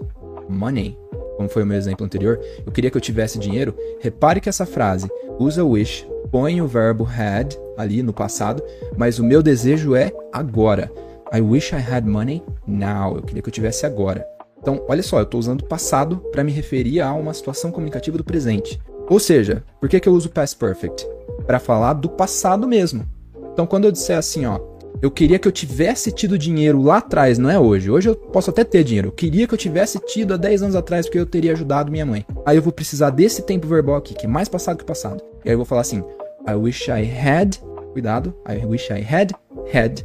money, 0.49 0.97
como 1.37 1.49
foi 1.49 1.63
o 1.63 1.65
meu 1.65 1.77
exemplo 1.77 2.05
anterior, 2.05 2.39
eu 2.65 2.71
queria 2.71 2.91
que 2.91 2.97
eu 2.97 3.01
tivesse 3.01 3.39
dinheiro. 3.39 3.75
Repare 3.99 4.39
que 4.39 4.49
essa 4.49 4.65
frase 4.65 5.07
usa 5.39 5.63
wish, 5.63 6.07
põe 6.35 6.61
o 6.61 6.67
verbo 6.67 7.05
had 7.05 7.55
ali 7.77 8.03
no 8.03 8.11
passado, 8.11 8.61
mas 8.97 9.19
o 9.19 9.23
meu 9.23 9.41
desejo 9.41 9.95
é 9.95 10.11
agora. 10.33 10.91
I 11.33 11.39
wish 11.39 11.73
I 11.73 11.77
had 11.77 12.05
money 12.05 12.43
now. 12.67 13.15
Eu 13.15 13.21
queria 13.21 13.41
que 13.41 13.47
eu 13.47 13.53
tivesse 13.53 13.85
agora. 13.85 14.27
Então, 14.57 14.83
olha 14.89 15.01
só, 15.01 15.19
eu 15.19 15.23
estou 15.23 15.39
usando 15.39 15.63
passado 15.63 16.17
para 16.33 16.43
me 16.43 16.51
referir 16.51 16.99
a 16.99 17.13
uma 17.13 17.33
situação 17.33 17.71
comunicativa 17.71 18.17
do 18.17 18.23
presente. 18.25 18.81
Ou 19.09 19.17
seja, 19.17 19.63
por 19.79 19.87
que, 19.87 19.97
que 19.97 20.09
eu 20.09 20.13
uso 20.13 20.29
past 20.29 20.57
perfect? 20.57 21.07
Para 21.47 21.57
falar 21.57 21.93
do 21.93 22.09
passado 22.09 22.67
mesmo. 22.67 23.05
Então, 23.53 23.65
quando 23.65 23.85
eu 23.85 23.91
disser 23.93 24.17
assim, 24.17 24.45
ó, 24.45 24.59
eu 25.01 25.09
queria 25.09 25.39
que 25.39 25.47
eu 25.47 25.53
tivesse 25.53 26.11
tido 26.11 26.37
dinheiro 26.37 26.81
lá 26.81 26.97
atrás, 26.97 27.37
não 27.37 27.49
é 27.49 27.57
hoje. 27.57 27.89
Hoje 27.89 28.09
eu 28.09 28.15
posso 28.15 28.49
até 28.49 28.65
ter 28.65 28.83
dinheiro. 28.83 29.07
Eu 29.07 29.13
queria 29.13 29.47
que 29.47 29.53
eu 29.53 29.57
tivesse 29.57 29.99
tido 29.99 30.33
há 30.33 30.37
10 30.37 30.63
anos 30.63 30.75
atrás, 30.75 31.05
porque 31.05 31.19
eu 31.19 31.25
teria 31.25 31.53
ajudado 31.53 31.89
minha 31.89 32.05
mãe. 32.05 32.25
Aí 32.45 32.57
eu 32.57 32.61
vou 32.61 32.73
precisar 32.73 33.09
desse 33.09 33.41
tempo 33.41 33.67
verbal 33.67 33.95
aqui, 33.95 34.13
que 34.13 34.25
é 34.25 34.29
mais 34.29 34.49
passado 34.49 34.77
que 34.77 34.83
passado. 34.83 35.23
E 35.45 35.47
aí 35.47 35.53
eu 35.53 35.57
vou 35.57 35.65
falar 35.65 35.81
assim: 35.81 36.03
I 36.47 36.55
wish 36.55 36.89
I 36.89 37.03
had. 37.03 37.57
Cuidado. 37.93 38.35
I 38.45 38.65
wish 38.65 38.91
I 38.91 39.01
had 39.01 39.33
had 39.71 40.03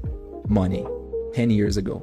money 0.48 0.86
10 1.34 1.50
years 1.50 1.76
ago. 1.76 2.00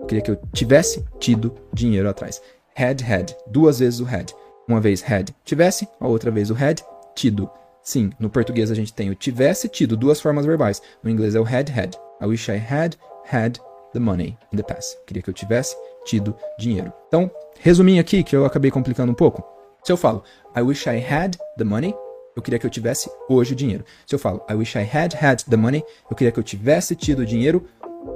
Eu 0.00 0.06
queria 0.06 0.22
que 0.22 0.30
eu 0.30 0.36
tivesse 0.52 1.04
tido 1.20 1.54
dinheiro 1.72 2.08
atrás. 2.08 2.40
Had, 2.76 3.02
had. 3.02 3.34
Duas 3.50 3.78
vezes 3.78 4.00
o 4.00 4.04
had. 4.04 4.32
Uma 4.66 4.80
vez 4.80 5.02
had, 5.02 5.30
tivesse. 5.44 5.88
A 6.00 6.08
outra 6.08 6.30
vez 6.30 6.50
o 6.50 6.54
had, 6.54 6.82
tido. 7.14 7.50
Sim, 7.82 8.10
no 8.18 8.28
português 8.28 8.70
a 8.70 8.74
gente 8.74 8.92
tem 8.92 9.10
o 9.10 9.14
tivesse 9.14 9.68
tido, 9.68 9.96
duas 9.96 10.20
formas 10.20 10.44
verbais. 10.44 10.82
No 11.02 11.10
inglês 11.10 11.34
é 11.34 11.40
o 11.40 11.44
had, 11.44 11.70
had. 11.70 11.94
I 12.20 12.26
wish 12.26 12.50
I 12.50 12.56
had 12.56 12.96
had 13.30 13.58
the 13.92 14.00
money 14.00 14.36
in 14.52 14.56
the 14.56 14.62
past. 14.62 14.98
Queria 15.06 15.22
que 15.22 15.30
eu 15.30 15.34
tivesse 15.34 15.76
tido 16.04 16.34
dinheiro. 16.58 16.92
Então, 17.06 17.30
resuminho 17.60 18.00
aqui, 18.00 18.22
que 18.22 18.34
eu 18.34 18.44
acabei 18.44 18.70
complicando 18.70 19.12
um 19.12 19.14
pouco. 19.14 19.42
Se 19.84 19.92
eu 19.92 19.96
falo, 19.96 20.22
I 20.56 20.62
wish 20.62 20.86
I 20.86 20.98
had 20.98 21.36
the 21.56 21.64
money, 21.64 21.94
eu 22.38 22.42
queria 22.42 22.58
que 22.58 22.64
eu 22.64 22.70
tivesse 22.70 23.10
hoje 23.28 23.52
o 23.52 23.56
dinheiro. 23.56 23.84
Se 24.06 24.14
eu 24.14 24.18
falo, 24.18 24.40
I 24.48 24.54
wish 24.54 24.78
I 24.78 24.82
had 24.82 25.12
had 25.20 25.42
the 25.42 25.56
money, 25.56 25.82
eu 26.08 26.16
queria 26.16 26.30
que 26.30 26.38
eu 26.38 26.44
tivesse 26.44 26.94
tido 26.94 27.26
dinheiro 27.26 27.64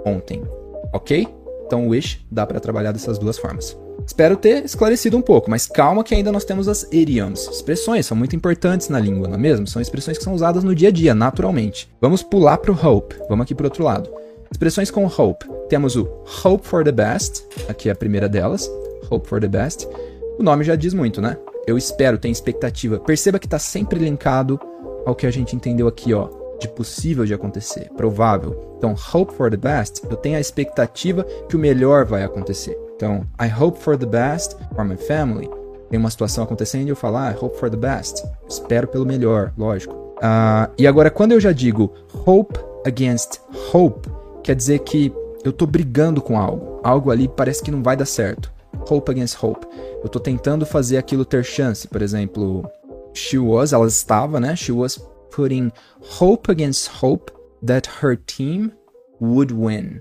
ontem. 0.07 0.43
Ok? 0.93 1.27
Então, 1.67 1.89
wish 1.89 2.25
dá 2.31 2.47
para 2.47 2.61
trabalhar 2.61 2.93
dessas 2.93 3.19
duas 3.19 3.37
formas. 3.37 3.77
Espero 4.07 4.37
ter 4.37 4.65
esclarecido 4.65 5.17
um 5.17 5.23
pouco, 5.23 5.51
mas 5.51 5.67
calma 5.67 6.05
que 6.05 6.15
ainda 6.15 6.31
nós 6.31 6.45
temos 6.45 6.69
as 6.69 6.87
idioms. 6.93 7.49
Expressões 7.49 8.07
são 8.07 8.17
muito 8.17 8.37
importantes 8.37 8.89
na 8.89 9.01
língua, 9.01 9.27
não 9.27 9.35
é 9.35 9.39
mesmo? 9.39 9.67
São 9.67 9.83
expressões 9.83 10.19
que 10.19 10.25
são 10.25 10.35
usadas 10.35 10.63
no 10.63 10.75
dia 10.75 10.89
a 10.89 10.93
dia, 10.93 11.15
naturalmente. 11.15 11.91
Vamos 12.01 12.23
pular 12.23 12.59
para 12.59 12.73
o 12.73 12.87
hope. 12.87 13.17
Vamos 13.29 13.43
aqui 13.43 13.55
para 13.55 13.65
o 13.65 13.67
outro 13.67 13.85
lado. 13.85 14.09
Expressões 14.51 14.91
com 14.91 15.05
hope. 15.07 15.47
Temos 15.69 15.97
o 15.97 16.09
hope 16.45 16.67
for 16.67 16.85
the 16.85 16.93
best, 16.93 17.45
aqui 17.69 17.89
é 17.89 17.93
a 17.93 17.97
primeira 17.97 18.29
delas. 18.29 18.71
Hope 19.11 19.29
for 19.29 19.41
the 19.41 19.49
best. 19.49 19.89
O 20.39 20.43
nome 20.43 20.63
já 20.63 20.77
diz 20.77 20.95
muito, 20.95 21.21
né? 21.21 21.37
Eu 21.67 21.79
espero, 21.79 22.19
tenho 22.19 22.33
expectativa. 22.33 22.99
Perceba 22.99 23.39
que 23.39 23.47
está 23.47 23.59
sempre 23.59 23.99
linkado 23.99 24.61
ao 25.07 25.15
que 25.15 25.27
a 25.27 25.31
gente 25.31 25.55
entendeu 25.55 25.87
aqui, 25.87 26.13
ó, 26.13 26.29
de 26.59 26.69
possível 26.69 27.25
de 27.25 27.35
acontecer, 27.35 27.91
provável. 27.97 28.75
Então, 28.79 28.95
hope 29.15 29.33
for 29.35 29.51
the 29.51 29.57
best, 29.57 30.03
eu 30.09 30.17
tenho 30.17 30.37
a 30.37 30.41
expectativa 30.41 31.25
que 31.49 31.55
o 31.55 31.59
melhor 31.59 32.05
vai 32.05 32.25
acontecer. 32.25 32.77
Então, 32.97 33.27
I 33.41 33.49
hope 33.49 33.79
for 33.79 33.97
the 33.97 34.07
best 34.07 34.57
for 34.75 34.85
my 34.85 34.97
family. 34.97 35.49
Tem 35.89 35.99
uma 35.99 36.11
situação 36.11 36.45
acontecendo 36.45 36.87
e 36.87 36.91
eu 36.91 36.97
falo, 36.97 37.19
ah, 37.19 37.33
I 37.33 37.37
hope 37.39 37.57
for 37.59 37.71
the 37.71 37.77
best. 37.77 38.25
Espero 38.49 38.89
pelo 38.89 39.05
melhor, 39.05 39.53
lógico. 39.57 39.95
Uh, 39.95 40.73
e 40.79 40.87
agora, 40.87 41.11
quando 41.11 41.33
eu 41.33 41.41
já 41.41 41.53
digo 41.53 41.93
hope 42.27 42.59
against 42.87 43.41
hope, 43.73 44.09
quer 44.43 44.55
dizer 44.55 44.81
que 44.81 45.13
eu 45.45 45.53
tô 45.53 45.67
brigando 45.67 46.23
com 46.23 46.39
algo. 46.39 46.81
Algo 46.83 47.11
ali 47.11 47.29
parece 47.29 47.63
que 47.63 47.71
não 47.71 47.83
vai 47.83 47.97
dar 47.97 48.07
certo. 48.07 48.53
Hope 48.81 49.11
against 49.11 49.43
hope. 49.43 49.67
Eu 50.03 50.09
tô 50.09 50.19
tentando 50.19 50.67
fazer 50.67 50.97
aquilo 50.97 51.25
ter 51.25 51.45
chance. 51.45 51.87
Por 51.87 52.03
exemplo, 52.03 52.69
she 53.15 53.39
was, 53.39 53.73
ela 53.73 53.87
estava, 53.87 54.41
né? 54.41 54.57
She 54.57 54.73
was 54.73 54.99
putting 55.31 55.71
hope 56.01 56.51
against 56.51 56.91
hope 57.03 57.33
that 57.65 57.89
her 58.03 58.17
team 58.17 58.73
would 59.21 59.53
win. 59.55 60.01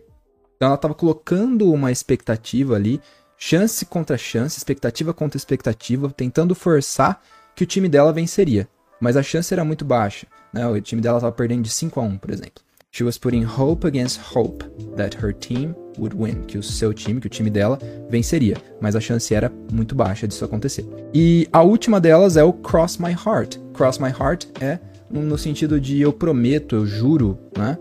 Então 0.56 0.68
ela 0.68 0.76
estava 0.76 0.94
colocando 0.94 1.72
uma 1.72 1.92
expectativa 1.92 2.76
ali, 2.76 3.02
chance 3.38 3.86
contra 3.86 4.18
chance, 4.18 4.58
expectativa 4.58 5.14
contra 5.14 5.38
expectativa, 5.38 6.10
tentando 6.12 6.54
forçar 6.54 7.22
que 7.56 7.64
o 7.64 7.68
time 7.68 7.90
dela 7.90 8.14
venceria. 8.14 8.68
Mas 9.00 9.18
a 9.18 9.24
chance 9.24 9.52
era 9.54 9.66
muito 9.66 9.84
baixa. 9.84 10.28
Né? 10.54 10.68
O 10.68 10.80
time 10.80 11.02
dela 11.02 11.18
estava 11.18 11.34
perdendo 11.34 11.64
de 11.64 11.72
5 11.72 12.00
a 12.00 12.04
1, 12.04 12.18
por 12.18 12.32
exemplo. 12.32 12.64
She 12.92 13.04
was 13.04 13.18
putting 13.18 13.44
hope 13.44 13.88
against 13.88 14.20
hope 14.36 14.64
that 14.96 15.18
her 15.18 15.34
team 15.34 15.74
would 15.98 16.16
win, 16.16 16.44
que 16.48 16.58
o 16.58 16.64
seu 16.64 16.94
time, 16.94 17.20
que 17.20 17.28
o 17.28 17.30
time 17.30 17.50
dela 17.50 17.78
venceria, 18.10 18.56
mas 18.80 18.96
a 18.96 19.00
chance 19.00 19.34
era 19.34 19.52
muito 19.72 19.96
baixa 19.96 20.28
disso 20.28 20.46
acontecer. 20.46 20.86
E 21.14 21.48
a 21.52 21.62
última 21.62 22.00
delas 22.00 22.38
é 22.38 22.44
o 22.44 22.54
cross 22.54 22.98
my 22.98 23.12
heart. 23.12 23.58
Cross 23.74 23.98
my 24.00 24.10
heart 24.10 24.46
é 24.60 24.80
no 25.10 25.38
sentido 25.38 25.80
de 25.80 26.00
eu 26.00 26.14
prometo, 26.14 26.76
eu 26.76 26.86
juro, 26.86 27.38
né? 27.58 27.78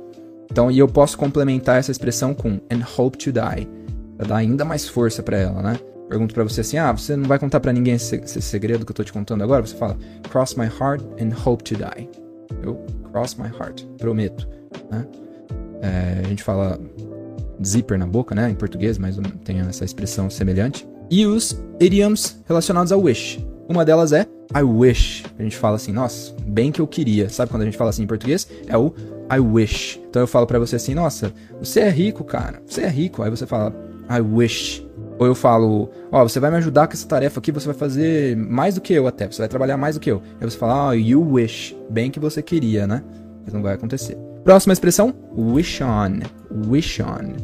Então, 0.50 0.68
e 0.68 0.78
eu 0.78 0.88
posso 0.88 1.16
complementar 1.16 1.78
essa 1.78 1.92
expressão 1.92 2.34
com 2.34 2.60
and 2.70 2.82
hope 2.98 3.16
to 3.16 3.30
die, 3.30 3.68
pra 4.16 4.26
dar 4.26 4.36
ainda 4.36 4.64
mais 4.64 4.88
força 4.88 5.22
para 5.22 5.36
ela, 5.36 5.62
né? 5.62 5.78
Pergunto 6.08 6.34
para 6.34 6.42
você 6.42 6.62
assim: 6.62 6.76
"Ah, 6.76 6.90
você 6.90 7.14
não 7.14 7.28
vai 7.28 7.38
contar 7.38 7.60
para 7.60 7.72
ninguém 7.72 7.94
esse, 7.94 8.16
esse 8.16 8.42
segredo 8.42 8.84
que 8.84 8.90
eu 8.90 8.96
tô 8.96 9.04
te 9.04 9.12
contando 9.12 9.44
agora?" 9.44 9.64
Você 9.64 9.76
fala: 9.76 9.96
"Cross 10.28 10.56
my 10.56 10.66
heart 10.66 11.04
and 11.22 11.30
hope 11.46 11.62
to 11.62 11.76
die." 11.76 12.08
Eu 12.64 12.84
cross 13.12 13.36
my 13.36 13.46
heart, 13.46 13.84
prometo 13.96 14.48
né? 14.90 15.06
É, 15.82 16.20
a 16.24 16.28
gente 16.28 16.42
fala 16.42 16.78
zipper 17.64 17.98
na 17.98 18.06
boca, 18.06 18.34
né, 18.34 18.50
em 18.50 18.54
português, 18.54 18.98
mas 18.98 19.18
tem 19.44 19.60
essa 19.60 19.84
expressão 19.84 20.30
semelhante. 20.30 20.86
E 21.10 21.26
os 21.26 21.60
idioms 21.80 22.40
relacionados 22.46 22.92
ao 22.92 23.00
wish. 23.00 23.44
Uma 23.68 23.84
delas 23.84 24.12
é 24.12 24.26
I 24.54 24.62
wish. 24.62 25.24
A 25.38 25.42
gente 25.42 25.56
fala 25.56 25.76
assim, 25.76 25.92
nossa, 25.92 26.34
bem 26.44 26.72
que 26.72 26.80
eu 26.80 26.86
queria. 26.86 27.28
Sabe 27.28 27.50
quando 27.50 27.62
a 27.62 27.64
gente 27.64 27.76
fala 27.76 27.90
assim 27.90 28.02
em 28.02 28.06
português? 28.06 28.48
É 28.66 28.76
o 28.76 28.92
I 29.32 29.38
wish. 29.38 30.00
Então 30.08 30.22
eu 30.22 30.26
falo 30.26 30.46
para 30.46 30.58
você 30.58 30.76
assim, 30.76 30.94
nossa, 30.94 31.32
você 31.58 31.80
é 31.80 31.88
rico, 31.88 32.24
cara. 32.24 32.60
Você 32.66 32.82
é 32.82 32.88
rico. 32.88 33.22
Aí 33.22 33.30
você 33.30 33.46
fala 33.46 33.72
I 34.10 34.20
wish. 34.20 34.84
Ou 35.18 35.26
eu 35.26 35.34
falo, 35.34 35.90
ó, 36.10 36.22
oh, 36.22 36.28
você 36.28 36.40
vai 36.40 36.50
me 36.50 36.56
ajudar 36.56 36.88
com 36.88 36.94
essa 36.94 37.06
tarefa 37.06 37.38
aqui, 37.38 37.52
você 37.52 37.66
vai 37.66 37.74
fazer 37.74 38.36
mais 38.36 38.74
do 38.74 38.80
que 38.80 38.92
eu 38.92 39.06
até. 39.06 39.30
Você 39.30 39.38
vai 39.38 39.48
trabalhar 39.48 39.76
mais 39.76 39.94
do 39.94 40.00
que 40.00 40.10
eu. 40.10 40.22
Aí 40.40 40.50
você 40.50 40.56
fala, 40.56 40.88
oh, 40.88 40.92
you 40.94 41.22
wish. 41.32 41.76
Bem 41.88 42.10
que 42.10 42.18
você 42.18 42.42
queria, 42.42 42.86
né? 42.86 43.04
Mas 43.44 43.54
não 43.54 43.62
vai 43.62 43.74
acontecer. 43.74 44.29
Próxima 44.44 44.72
expressão, 44.72 45.14
wish 45.36 45.82
on. 45.82 46.20
Wish 46.68 47.02
on. 47.02 47.34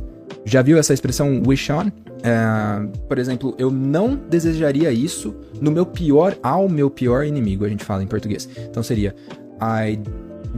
Já 0.44 0.62
viu 0.62 0.78
essa 0.78 0.94
expressão 0.94 1.42
wish 1.46 1.70
on? 1.72 1.90
É, 2.22 2.88
por 3.08 3.18
exemplo, 3.18 3.54
eu 3.58 3.70
não 3.70 4.16
desejaria 4.16 4.90
isso 4.90 5.34
no 5.60 5.70
meu 5.70 5.84
pior, 5.84 6.36
ao 6.42 6.68
meu 6.68 6.88
pior 6.88 7.24
inimigo, 7.24 7.64
a 7.64 7.68
gente 7.68 7.84
fala 7.84 8.02
em 8.02 8.06
português. 8.06 8.48
Então 8.68 8.82
seria 8.82 9.14
I 9.60 9.98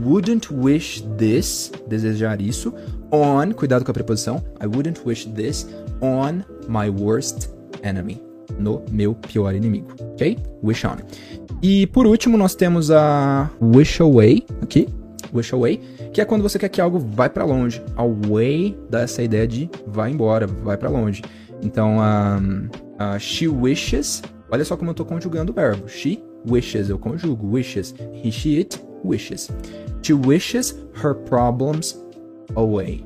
wouldn't 0.03 0.53
wish 0.53 1.03
this, 1.17 1.71
desejar 1.87 2.41
isso, 2.41 2.73
on, 3.11 3.51
cuidado 3.53 3.83
com 3.83 3.91
a 3.91 3.93
preposição, 3.93 4.43
I 4.61 4.67
wouldn't 4.67 5.01
wish 5.05 5.25
this 5.25 5.67
on 6.01 6.43
my 6.67 6.89
worst 6.89 7.49
enemy, 7.83 8.21
no 8.57 8.81
meu 8.91 9.13
pior 9.13 9.53
inimigo, 9.53 9.89
ok? 10.13 10.37
Wish 10.63 10.85
on. 10.85 10.97
E 11.61 11.87
por 11.87 12.05
último, 12.07 12.37
nós 12.37 12.55
temos 12.55 12.89
a 12.89 13.49
wish 13.61 14.01
away, 14.01 14.45
aqui, 14.61 14.87
wish 15.33 15.53
away, 15.53 15.79
que 16.13 16.21
é 16.21 16.25
quando 16.25 16.41
você 16.41 16.57
quer 16.57 16.69
que 16.69 16.81
algo 16.81 16.99
vai 16.99 17.29
para 17.29 17.45
longe. 17.45 17.81
Away 17.95 18.77
dá 18.89 19.01
essa 19.01 19.21
ideia 19.21 19.47
de 19.47 19.69
vai 19.87 20.11
embora, 20.11 20.47
vai 20.47 20.77
para 20.77 20.89
longe. 20.89 21.21
Então, 21.61 21.97
um, 21.97 22.65
uh, 22.95 23.19
she 23.19 23.47
wishes, 23.47 24.21
olha 24.49 24.63
só 24.63 24.77
como 24.77 24.91
eu 24.91 24.95
tô 24.95 25.05
conjugando 25.05 25.51
o 25.51 25.55
verbo. 25.55 25.87
She 25.87 26.23
wishes, 26.49 26.89
eu 26.89 26.97
conjugo 26.97 27.55
wishes. 27.55 27.93
He, 28.23 28.31
she, 28.31 28.57
it, 28.57 28.81
wishes. 29.03 29.49
She 30.01 30.13
wishes 30.13 30.75
her 31.03 31.13
problems 31.13 32.01
away. 32.55 33.05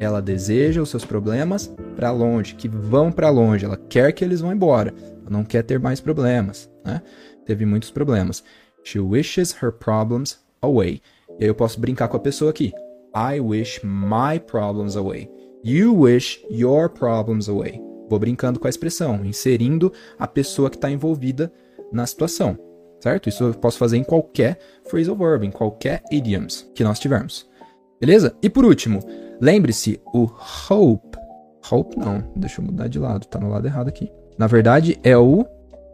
Ela 0.00 0.22
deseja 0.22 0.80
os 0.80 0.90
seus 0.90 1.04
problemas 1.04 1.74
para 1.96 2.10
longe, 2.12 2.54
que 2.54 2.68
vão 2.68 3.10
para 3.10 3.30
longe. 3.30 3.64
Ela 3.64 3.76
quer 3.88 4.12
que 4.12 4.24
eles 4.24 4.40
vão 4.40 4.52
embora. 4.52 4.94
Ela 5.22 5.30
não 5.30 5.44
quer 5.44 5.62
ter 5.62 5.80
mais 5.80 6.00
problemas, 6.00 6.70
né? 6.84 7.02
Teve 7.44 7.64
muitos 7.66 7.90
problemas. 7.90 8.44
She 8.84 9.00
wishes 9.00 9.56
her 9.62 9.72
problems 9.72 10.38
away. 10.62 11.00
E 11.38 11.44
aí 11.44 11.48
eu 11.48 11.54
posso 11.54 11.80
brincar 11.80 12.08
com 12.08 12.16
a 12.16 12.20
pessoa 12.20 12.50
aqui. 12.50 12.72
I 13.14 13.40
wish 13.40 13.80
my 13.84 14.38
problems 14.38 14.96
away. 14.96 15.30
You 15.64 15.94
wish 15.94 16.44
your 16.50 16.88
problems 16.88 17.48
away. 17.48 17.80
Vou 18.08 18.18
brincando 18.18 18.58
com 18.58 18.66
a 18.66 18.70
expressão, 18.70 19.24
inserindo 19.24 19.92
a 20.18 20.26
pessoa 20.26 20.70
que 20.70 20.76
está 20.76 20.90
envolvida 20.90 21.52
na 21.92 22.06
situação, 22.06 22.58
certo? 23.00 23.28
Isso 23.28 23.44
eu 23.44 23.54
posso 23.54 23.78
fazer 23.78 23.98
em 23.98 24.04
qualquer 24.04 24.58
phrasal 24.88 25.16
verb, 25.16 25.46
em 25.46 25.50
qualquer 25.50 26.02
idioms 26.10 26.70
que 26.74 26.82
nós 26.82 26.98
tivermos. 26.98 27.48
Beleza? 28.00 28.34
E 28.42 28.48
por 28.48 28.64
último, 28.64 29.00
lembre-se, 29.40 30.00
o 30.14 30.28
hope. 30.70 31.18
Hope 31.70 31.98
não, 31.98 32.24
deixa 32.36 32.60
eu 32.60 32.64
mudar 32.64 32.88
de 32.88 32.98
lado, 32.98 33.26
tá 33.26 33.38
no 33.38 33.50
lado 33.50 33.66
errado 33.66 33.88
aqui. 33.88 34.10
Na 34.38 34.46
verdade, 34.46 34.98
é 35.02 35.16
o 35.16 35.44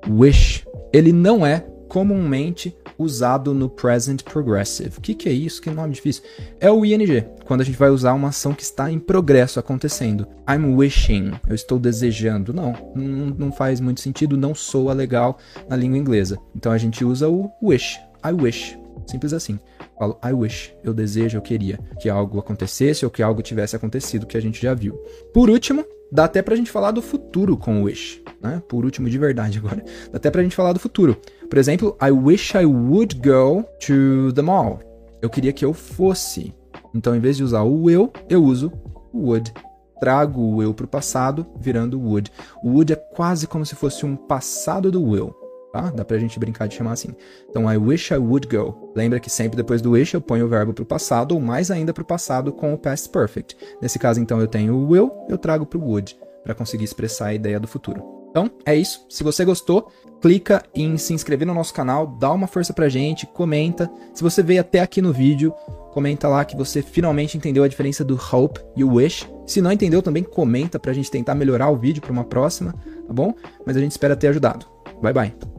wish. 0.08 0.64
Ele 0.92 1.12
não 1.12 1.44
é 1.44 1.66
comumente 1.88 2.76
usado 2.98 3.54
no 3.54 3.68
present 3.68 4.22
progressive. 4.22 4.98
O 4.98 5.00
que, 5.00 5.14
que 5.14 5.28
é 5.28 5.32
isso? 5.32 5.60
Que 5.60 5.70
nome 5.70 5.94
difícil. 5.94 6.22
É 6.60 6.70
o 6.70 6.84
ing, 6.84 7.24
quando 7.44 7.60
a 7.60 7.64
gente 7.64 7.78
vai 7.78 7.90
usar 7.90 8.12
uma 8.14 8.28
ação 8.28 8.54
que 8.54 8.62
está 8.62 8.90
em 8.90 8.98
progresso 8.98 9.58
acontecendo. 9.58 10.26
I'm 10.48 10.74
wishing, 10.74 11.32
eu 11.48 11.54
estou 11.54 11.78
desejando. 11.78 12.52
Não, 12.52 12.74
não, 12.94 13.52
faz 13.52 13.80
muito 13.80 14.00
sentido, 14.00 14.36
não 14.36 14.54
soa 14.54 14.92
legal 14.92 15.38
na 15.68 15.76
língua 15.76 15.98
inglesa. 15.98 16.38
Então 16.54 16.72
a 16.72 16.78
gente 16.78 17.04
usa 17.04 17.28
o 17.28 17.50
wish. 17.62 17.98
I 18.24 18.32
wish. 18.32 18.83
Simples 19.06 19.32
assim. 19.32 19.58
Falo, 19.98 20.18
I 20.24 20.32
wish, 20.32 20.74
eu 20.82 20.94
desejo, 20.94 21.38
eu 21.38 21.42
queria 21.42 21.78
que 22.00 22.08
algo 22.08 22.38
acontecesse 22.38 23.04
ou 23.04 23.10
que 23.10 23.22
algo 23.22 23.42
tivesse 23.42 23.76
acontecido 23.76 24.26
que 24.26 24.36
a 24.36 24.40
gente 24.40 24.60
já 24.60 24.74
viu. 24.74 24.94
Por 25.32 25.50
último, 25.50 25.84
dá 26.10 26.24
até 26.24 26.42
pra 26.42 26.56
gente 26.56 26.70
falar 26.70 26.90
do 26.90 27.02
futuro 27.02 27.56
com 27.56 27.82
o 27.82 27.84
wish, 27.84 28.22
né? 28.40 28.62
Por 28.68 28.84
último, 28.84 29.08
de 29.08 29.18
verdade 29.18 29.58
agora. 29.64 29.84
Dá 30.10 30.16
até 30.16 30.30
pra 30.30 30.42
gente 30.42 30.56
falar 30.56 30.72
do 30.72 30.80
futuro. 30.80 31.16
Por 31.48 31.58
exemplo, 31.58 31.96
I 32.02 32.10
wish 32.10 32.56
I 32.56 32.64
would 32.64 33.16
go 33.16 33.64
to 33.86 34.32
the 34.32 34.42
mall. 34.42 34.80
Eu 35.20 35.30
queria 35.30 35.52
que 35.52 35.64
eu 35.64 35.72
fosse. 35.72 36.54
Então, 36.94 37.14
em 37.14 37.20
vez 37.20 37.36
de 37.36 37.44
usar 37.44 37.62
o 37.62 37.90
eu, 37.90 38.12
eu 38.28 38.42
uso 38.42 38.72
would. 39.12 39.52
Trago 40.00 40.40
o 40.40 40.62
eu 40.62 40.74
pro 40.74 40.86
passado, 40.86 41.46
virando 41.58 42.00
would. 42.00 42.30
O 42.62 42.70
would 42.70 42.92
é 42.92 42.96
quase 42.96 43.46
como 43.46 43.64
se 43.64 43.74
fosse 43.74 44.04
um 44.04 44.16
passado 44.16 44.90
do 44.90 45.02
will 45.02 45.34
tá? 45.74 45.90
Dá 45.90 46.04
pra 46.04 46.18
gente 46.18 46.38
brincar 46.38 46.68
de 46.68 46.76
chamar 46.76 46.92
assim. 46.92 47.08
Então, 47.50 47.70
I 47.70 47.76
wish 47.76 48.14
I 48.14 48.16
would 48.16 48.46
go. 48.46 48.92
Lembra 48.94 49.18
que 49.18 49.28
sempre 49.28 49.56
depois 49.56 49.82
do 49.82 49.90
wish 49.90 50.14
eu 50.14 50.20
ponho 50.20 50.46
o 50.46 50.48
verbo 50.48 50.72
pro 50.72 50.86
passado, 50.86 51.32
ou 51.32 51.40
mais 51.40 51.68
ainda 51.68 51.92
pro 51.92 52.04
passado 52.04 52.52
com 52.52 52.72
o 52.72 52.78
past 52.78 53.08
perfect. 53.08 53.56
Nesse 53.82 53.98
caso, 53.98 54.20
então, 54.20 54.40
eu 54.40 54.46
tenho 54.46 54.76
o 54.76 54.88
will, 54.88 55.10
eu 55.28 55.36
trago 55.36 55.66
pro 55.66 55.80
would, 55.80 56.16
para 56.44 56.54
conseguir 56.54 56.84
expressar 56.84 57.26
a 57.26 57.34
ideia 57.34 57.58
do 57.58 57.66
futuro. 57.66 58.04
Então, 58.30 58.48
é 58.64 58.74
isso. 58.74 59.04
Se 59.08 59.24
você 59.24 59.44
gostou, 59.44 59.90
clica 60.20 60.62
em 60.74 60.96
se 60.96 61.12
inscrever 61.12 61.46
no 61.46 61.54
nosso 61.54 61.74
canal, 61.74 62.06
dá 62.06 62.32
uma 62.32 62.46
força 62.46 62.72
pra 62.72 62.88
gente, 62.88 63.26
comenta. 63.26 63.90
Se 64.12 64.22
você 64.22 64.42
veio 64.44 64.60
até 64.60 64.80
aqui 64.80 65.02
no 65.02 65.12
vídeo, 65.12 65.52
comenta 65.92 66.28
lá 66.28 66.44
que 66.44 66.56
você 66.56 66.82
finalmente 66.82 67.36
entendeu 67.36 67.64
a 67.64 67.68
diferença 67.68 68.04
do 68.04 68.18
hope 68.32 68.60
e 68.76 68.84
o 68.84 68.94
wish. 68.94 69.28
Se 69.46 69.60
não 69.60 69.72
entendeu, 69.72 70.02
também 70.02 70.22
comenta 70.22 70.78
pra 70.78 70.92
gente 70.92 71.10
tentar 71.10 71.34
melhorar 71.34 71.68
o 71.70 71.76
vídeo 71.76 72.00
para 72.00 72.12
uma 72.12 72.24
próxima, 72.24 72.72
tá 73.06 73.12
bom? 73.12 73.34
Mas 73.66 73.76
a 73.76 73.80
gente 73.80 73.92
espera 73.92 74.16
ter 74.16 74.28
ajudado. 74.28 74.66
Bye 75.00 75.12
bye. 75.12 75.53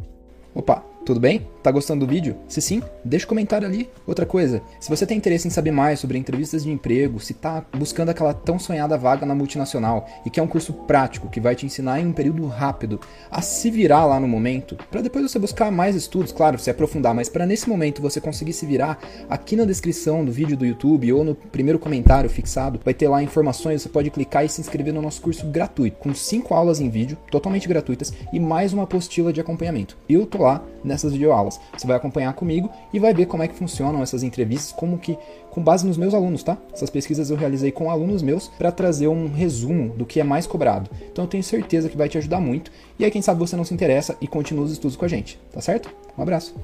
Opa, 0.56 0.84
tudo 1.06 1.20
bem? 1.20 1.48
Tá 1.62 1.72
gostando 1.72 2.06
do 2.06 2.12
vídeo? 2.12 2.36
Se 2.48 2.60
sim, 2.60 2.82
deixa 3.04 3.26
um 3.26 3.30
comentário 3.30 3.68
ali. 3.68 3.90
Outra 4.08 4.26
coisa, 4.26 4.62
se 4.80 4.90
você 4.90 5.06
tem 5.06 5.18
interesse 5.18 5.48
em 5.48 5.52
saber 5.52 5.72
mais 5.72 6.00
sobre 6.00 6.18
entrevistas 6.18 6.64
de 6.64 6.72
emprego, 6.72 7.20
se 7.20 7.34
tá 7.34 7.64
buscando 7.78 8.10
aquela 8.10 8.34
tão 8.34 8.58
sonhada 8.58 8.98
vaga 8.98 9.26
na 9.26 9.36
multinacional 9.36 10.08
e 10.26 10.30
quer 10.30 10.42
um 10.42 10.48
curso 10.48 10.74
prático 10.74 11.30
que 11.30 11.40
vai 11.40 11.56
te 11.56 11.66
ensinar 11.66 12.00
em 12.00 12.08
um 12.08 12.14
período 12.14 12.48
rápido 12.48 13.00
a 13.30 13.42
se 13.42 13.70
virar 13.70 14.06
lá 14.06 14.20
no 14.20 14.28
momento, 14.28 14.76
para 14.90 15.02
depois 15.02 15.30
você 15.30 15.38
buscar 15.38 15.72
mais 15.72 15.96
estudos, 15.96 16.32
claro, 16.32 16.58
se 16.58 16.70
aprofundar, 16.70 17.14
mas 17.14 17.30
para 17.30 17.46
nesse 17.46 17.70
momento 17.70 18.02
você 18.02 18.20
conseguir 18.20 18.54
se 18.54 18.66
virar, 18.66 19.00
aqui 19.30 19.56
na 19.56 19.66
descrição 19.66 20.26
do 20.26 20.32
vídeo 20.32 20.58
do 20.58 20.66
YouTube 20.66 21.14
ou 21.14 21.24
no 21.24 21.36
primeiro 21.36 21.78
comentário 21.78 22.30
fixado, 22.30 22.80
vai 22.84 22.94
ter 22.94 23.08
lá 23.08 23.22
informações, 23.22 23.82
você 23.82 23.90
pode 23.90 24.10
clicar 24.10 24.44
e 24.44 24.50
se 24.50 24.62
inscrever 24.62 24.94
no 24.94 25.02
nosso 25.02 25.22
curso 25.22 25.46
gratuito, 25.48 25.98
com 25.98 26.14
cinco 26.16 26.54
aulas 26.54 26.80
em 26.80 26.90
vídeo, 26.90 27.18
totalmente 27.30 27.68
gratuitas 27.68 28.12
e 28.34 28.40
mais 28.40 28.74
uma 28.74 28.84
apostila 28.84 29.32
de 29.32 29.42
acompanhamento. 29.42 29.98
Eu 30.10 30.26
tô 30.26 30.44
lá 30.44 30.64
nessa 30.84 30.95
nessas 30.96 31.14
videoaulas. 31.14 31.60
Você 31.78 31.86
vai 31.86 31.96
acompanhar 31.96 32.34
comigo 32.34 32.70
e 32.94 33.00
vai 33.00 33.14
ver 33.14 33.26
como 33.26 33.44
é 33.44 33.48
que 33.48 33.56
funcionam 33.56 34.02
essas 34.02 34.24
entrevistas, 34.24 34.72
como 34.72 34.98
que 34.98 35.18
com 35.52 35.62
base 35.62 35.86
nos 35.86 35.98
meus 35.98 36.14
alunos, 36.14 36.44
tá? 36.44 36.58
Essas 36.74 36.90
pesquisas 36.90 37.30
eu 37.30 37.38
realizei 37.38 37.72
com 37.72 37.90
alunos 37.90 38.22
meus 38.22 38.48
para 38.48 38.72
trazer 38.72 39.08
um 39.08 39.32
resumo 39.32 39.90
do 39.90 40.06
que 40.06 40.20
é 40.20 40.24
mais 40.24 40.48
cobrado. 40.48 40.90
Então 41.12 41.26
eu 41.26 41.30
tenho 41.30 41.44
certeza 41.44 41.90
que 41.90 41.98
vai 41.98 42.10
te 42.10 42.18
ajudar 42.18 42.40
muito. 42.40 42.72
E 42.98 43.06
aí 43.06 43.12
quem 43.12 43.22
sabe 43.22 43.40
você 43.40 43.56
não 43.56 43.64
se 43.64 43.74
interessa 43.74 44.18
e 44.20 44.28
continua 44.28 44.66
os 44.66 44.72
estudos 44.72 44.98
com 44.98 45.06
a 45.06 45.10
gente, 45.10 45.40
tá 45.52 45.62
certo? 45.62 45.90
Um 46.18 46.22
abraço. 46.22 46.56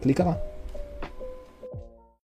Clica 0.00 0.24
lá. 0.24 0.49